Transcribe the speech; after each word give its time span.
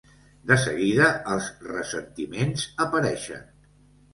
De 0.51 0.55
seguida 0.61 1.09
els 1.35 1.49
ressentiments 1.67 2.67
apareixen. 2.87 3.49